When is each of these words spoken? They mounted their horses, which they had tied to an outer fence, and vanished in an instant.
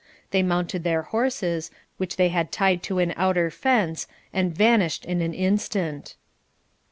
They 0.31 0.41
mounted 0.41 0.83
their 0.83 1.03
horses, 1.03 1.69
which 1.97 2.15
they 2.15 2.29
had 2.29 2.51
tied 2.51 2.81
to 2.81 2.97
an 2.97 3.13
outer 3.15 3.51
fence, 3.51 4.07
and 4.33 4.51
vanished 4.51 5.05
in 5.05 5.21
an 5.21 5.35
instant. 5.35 6.15